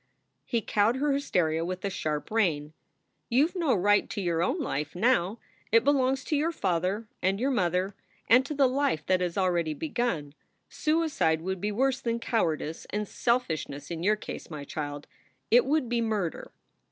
He 0.45 0.61
cowed 0.61 0.95
her 0.95 1.11
hysteria 1.11 1.63
with 1.63 1.85
a 1.85 1.91
sharp 1.91 2.31
rein: 2.31 2.73
"You 3.29 3.47
ve 3.49 3.59
no 3.59 3.75
right 3.75 4.09
to 4.09 4.19
your 4.19 4.41
own 4.41 4.59
life 4.59 4.95
now. 4.95 5.37
It 5.71 5.83
belongs 5.83 6.23
to 6.23 6.35
your 6.35 6.51
father 6.51 7.07
and 7.21 7.39
your 7.39 7.51
mother 7.51 7.93
and 8.27 8.43
to 8.47 8.55
the 8.55 8.65
life 8.65 9.05
that 9.05 9.21
has 9.21 9.37
already 9.37 9.75
begun. 9.75 10.33
Suicide 10.69 11.41
would 11.41 11.61
be 11.61 11.71
worse 11.71 12.01
than 12.01 12.19
cowardice 12.19 12.87
and 12.89 13.07
selfish 13.07 13.69
ness 13.69 13.91
in 13.91 14.01
your 14.01 14.15
case, 14.15 14.49
my 14.49 14.63
child. 14.65 15.05
It 15.51 15.65
would 15.67 15.87
be 15.87 16.01
murder." 16.01 16.51